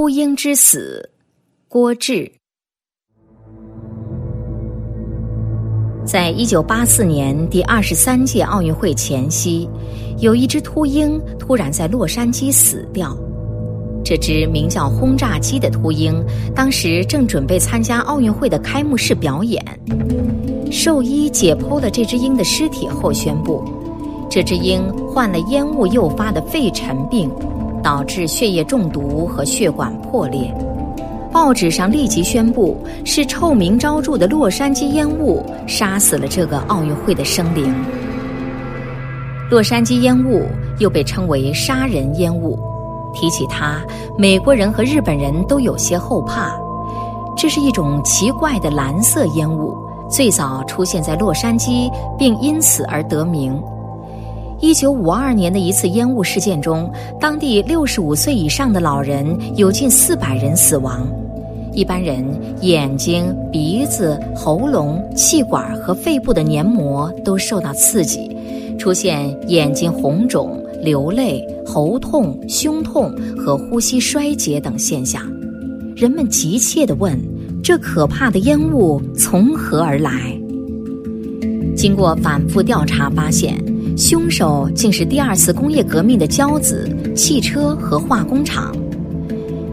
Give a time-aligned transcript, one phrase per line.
[0.00, 1.10] 秃鹰之死，
[1.66, 2.30] 郭志。
[6.06, 9.68] 在一九八四年第二十三届奥运会前夕，
[10.20, 13.18] 有一只秃鹰突然在洛杉矶死掉。
[14.04, 16.24] 这只名叫“轰炸机”的秃鹰，
[16.54, 19.60] 当时正准备参加奥运会的开幕式表演。
[20.70, 23.64] 兽医解剖了这只鹰的尸体后宣布，
[24.30, 27.28] 这只鹰患了烟雾诱发的肺尘病。
[27.88, 30.54] 导致血液中毒和血管破裂，
[31.32, 37.74] 报纸上立即宣布是臭名昭著的洛杉矶烟雾杀死了这个奥运会的生灵。
[39.50, 40.44] 洛杉矶烟雾
[40.80, 42.58] 又被称为“杀人烟雾”，
[43.14, 43.80] 提起它，
[44.18, 46.52] 美国人和日本人都有些后怕。
[47.38, 49.74] 这是一种奇怪的蓝色烟雾，
[50.10, 53.58] 最早出现在洛杉矶，并因此而得名。
[54.60, 61.06] 一九五二年的一次烟雾事件中，当地六十五岁以上的老人有近四百人死亡。
[61.72, 62.24] 一般人
[62.60, 68.36] 眼睛、鼻子、喉咙、气管和肺部的黏膜都受到刺激，
[68.76, 75.22] 出现眼睛红肿、流泪、喉痛、胸痛和呼吸衰竭等现象。
[75.94, 77.16] 人们急切地问：
[77.62, 80.36] 这可怕的烟雾从何而来？
[81.76, 83.56] 经过反复调查，发现。
[83.98, 88.72] 凶手竟是第二次工业革命的骄子——汽车和化工厂。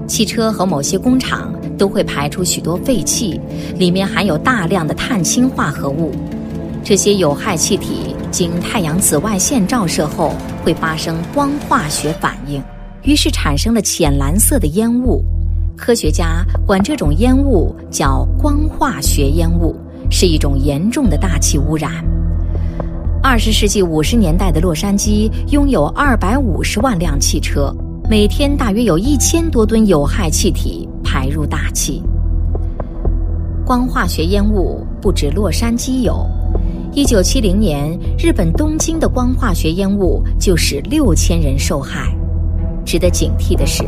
[0.08, 3.40] 汽车和某些工厂都会排出许多废气，
[3.78, 6.12] 里面含有大量的碳氢化合物。
[6.84, 12.60] 这些有害气体经太阳紫外线照射后，会发生光化学反应，
[13.04, 15.24] 于是产生了浅蓝色的烟雾。
[15.78, 19.76] 科学家管这种烟雾叫光化学烟雾，
[20.10, 22.04] 是一种严重的大气污染。
[23.28, 27.76] 二十世纪五十年代的洛杉矶拥有二百五十万辆汽车，
[28.08, 32.04] 每天大约有一千多吨有害气体排入大气。
[33.66, 36.24] 光化学烟雾不止洛杉矶有，
[36.94, 42.16] 一九七零年日本东京的光化学烟雾就使六千人受害。
[42.86, 43.84] 值得警惕的是，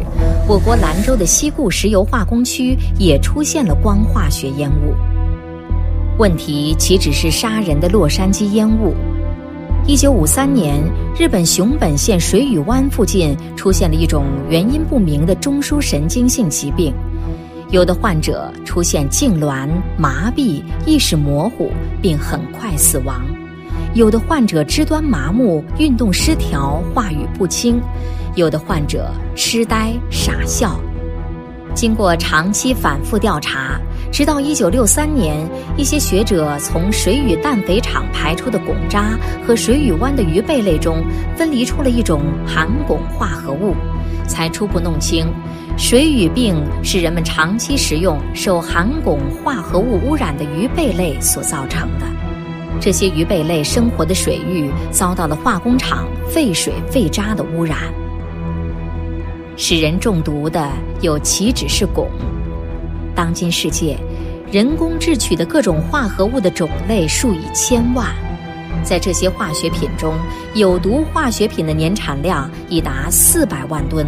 [0.47, 4.95] 我国兰州的西固石油化工区也出现了光化学烟雾。
[6.17, 8.95] 问题岂止是杀人的洛杉矶烟雾？
[9.87, 10.83] 一九五三年，
[11.17, 16.93] 日本熊本县水俣湾附近出现了一种原因不明的中枢神经性疾病，
[17.71, 21.71] 有的患者出现痉挛、麻痹、意识模糊，
[22.01, 23.21] 并很快死亡；
[23.93, 27.79] 有的患者肢端麻木、运动失调、话语不清；
[28.35, 30.77] 有的患者痴呆、傻笑。
[31.73, 33.79] 经过长期反复调查。
[34.11, 35.47] 直到一九六三年，
[35.77, 41.03] 一些学者从水与氮肥厂排出的汞渣和水与湾的鱼贝类中
[41.35, 43.75] 分离出了一种含汞化合物，
[44.27, 45.27] 才初步弄清，
[45.77, 52.05] 水俣病是人们长期食用受含汞化合物污染的鱼贝类所造成的。
[52.79, 57.77] 这些鱼贝类生活的水域遭到了化工厂废水废渣的污染，
[59.55, 62.07] 使人中毒的有岂止是汞。
[63.17, 63.97] 当今世界，
[64.51, 68.05] 人工制取的各种化合物的种类数以千万，
[68.83, 70.13] 在这些化学品中，
[70.53, 74.05] 有毒化学品的年产量已达四百万吨。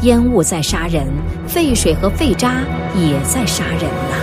[0.00, 1.06] 烟雾在杀人，
[1.46, 2.62] 废水和废渣
[2.96, 4.16] 也在杀人呐。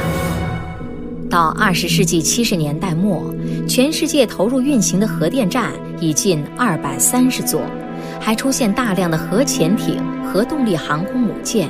[1.29, 3.31] 到二十世纪七十年代末，
[3.67, 7.61] 全世界投入运行的核电站已近二百三十座，
[8.19, 11.69] 还出现大量的核潜艇、核动力航空母舰。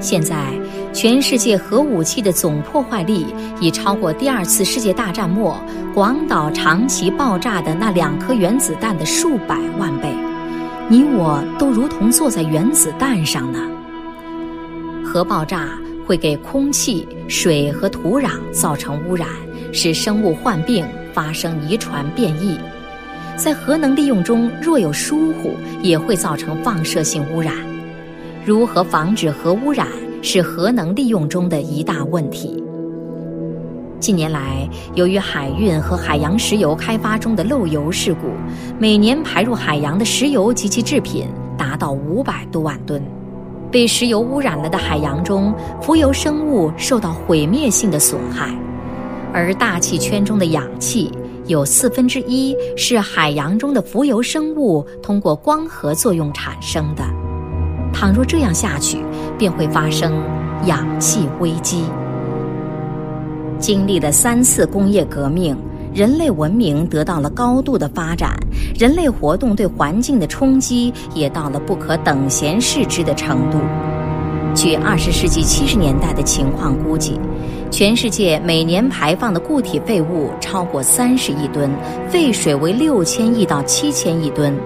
[0.00, 0.52] 现在，
[0.92, 3.26] 全世界核武器的总破坏力
[3.60, 5.58] 已超过第二次世界大战末
[5.92, 10.08] 广岛、长崎爆炸的那两颗原子弹的数百万倍。
[10.88, 13.60] 你我都如同坐在原子弹上呢。
[15.04, 15.68] 核爆炸
[16.06, 19.28] 会给空气、水和土壤造成污染，
[19.72, 22.56] 使生物患病、发生遗传变异。
[23.36, 27.54] 在核能利用中，若有疏忽，也会造成放射性污染。
[28.48, 29.86] 如何防止核污染
[30.22, 32.64] 是核能利用中的一大问题。
[34.00, 38.28] 近年来，由于海运和海洋石油开发中的漏油事故，
[38.78, 41.26] 每年排入海洋的石油及其制品
[41.58, 43.02] 达到五百多万吨。
[43.70, 45.52] 被石油污染了的海洋中，
[45.82, 48.50] 浮游生物受到毁灭性的损害，
[49.30, 51.12] 而大气圈中的氧气
[51.48, 57.04] 有四分之一是海洋中的浮游生物通过光合作用产生的。
[57.92, 58.98] 倘若这样下去，
[59.38, 60.12] 便会发生
[60.66, 61.84] 氧气危机。
[63.58, 65.56] 经历了三次工业革命，
[65.92, 68.38] 人类文明得到了高度的发展，
[68.78, 73.58] 人类活动对环境的冲击也到了不可等闲视之的程度。
[74.54, 77.18] 据二十世纪七十年代的情况估计，
[77.70, 81.70] 全世界每年排放的固体废物超过三十亿吨，
[82.08, 84.56] 废水为六千亿到七千亿吨，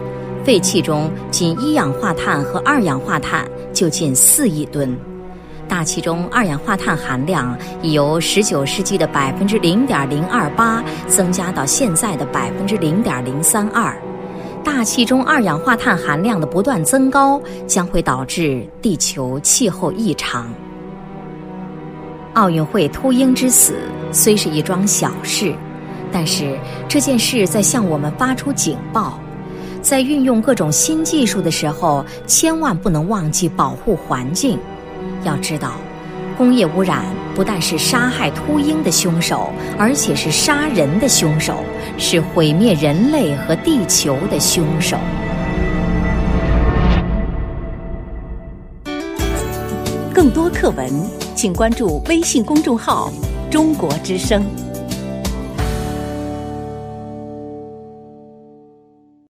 [0.45, 4.97] 废气中仅一氧化碳和二氧化碳就近四亿吨。
[5.69, 13.97] 大气中二氧化碳含量已由十九世纪的百分之零点零二八增加到现在的百分之零点零三二。
[14.65, 20.53] 大气中二氧化碳含量的不断增高，将会导致地球气候异常。
[22.35, 23.77] 奥运会秃鹰之死
[24.11, 25.55] 虽是一桩小事，
[26.11, 26.59] 但是
[26.89, 29.19] 这件事在向我们发出警报：
[29.83, 34.59] 在运用各种新技术的时候，千万不能忘记保护环境。
[35.25, 35.73] 要知道，
[36.39, 41.57] 工业污染不但是杀害秃鹰的凶手，而且是杀人的凶手，
[41.99, 44.97] 是毁灭人类和地球的凶手。
[50.15, 50.89] 更多课文，
[51.35, 53.13] 请关注微信公众号
[53.51, 54.45] “中国之声”。